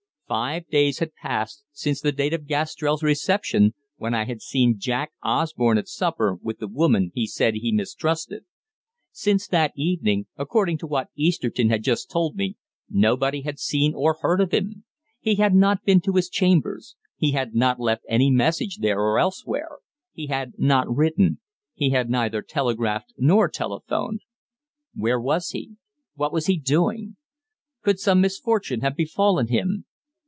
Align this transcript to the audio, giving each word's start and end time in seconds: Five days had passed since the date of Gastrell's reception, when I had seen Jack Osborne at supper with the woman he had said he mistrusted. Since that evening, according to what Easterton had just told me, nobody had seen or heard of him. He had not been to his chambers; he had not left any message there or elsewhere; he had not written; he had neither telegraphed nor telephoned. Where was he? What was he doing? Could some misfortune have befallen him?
Five 0.31 0.69
days 0.69 0.99
had 0.99 1.13
passed 1.15 1.65
since 1.73 1.99
the 1.99 2.13
date 2.13 2.33
of 2.33 2.47
Gastrell's 2.47 3.03
reception, 3.03 3.73
when 3.97 4.13
I 4.13 4.23
had 4.23 4.41
seen 4.41 4.75
Jack 4.79 5.11
Osborne 5.21 5.77
at 5.77 5.89
supper 5.89 6.37
with 6.41 6.59
the 6.59 6.69
woman 6.69 7.11
he 7.13 7.23
had 7.23 7.29
said 7.31 7.53
he 7.55 7.73
mistrusted. 7.73 8.45
Since 9.11 9.49
that 9.49 9.73
evening, 9.75 10.27
according 10.37 10.77
to 10.77 10.87
what 10.87 11.09
Easterton 11.17 11.67
had 11.67 11.83
just 11.83 12.09
told 12.09 12.37
me, 12.37 12.55
nobody 12.89 13.41
had 13.41 13.59
seen 13.59 13.93
or 13.93 14.19
heard 14.21 14.39
of 14.39 14.51
him. 14.53 14.85
He 15.19 15.35
had 15.35 15.53
not 15.53 15.83
been 15.83 15.99
to 15.99 16.13
his 16.13 16.29
chambers; 16.29 16.95
he 17.17 17.31
had 17.33 17.53
not 17.53 17.77
left 17.77 18.05
any 18.07 18.31
message 18.31 18.77
there 18.77 18.99
or 18.99 19.19
elsewhere; 19.19 19.79
he 20.13 20.27
had 20.27 20.53
not 20.57 20.87
written; 20.89 21.41
he 21.73 21.89
had 21.89 22.09
neither 22.09 22.41
telegraphed 22.41 23.13
nor 23.17 23.49
telephoned. 23.49 24.21
Where 24.95 25.19
was 25.19 25.49
he? 25.49 25.75
What 26.15 26.31
was 26.31 26.45
he 26.45 26.57
doing? 26.57 27.17
Could 27.83 27.99
some 27.99 28.21
misfortune 28.21 28.79
have 28.79 28.95
befallen 28.95 29.47
him? 29.47 29.83